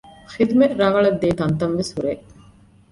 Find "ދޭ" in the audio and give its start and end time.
1.21-1.27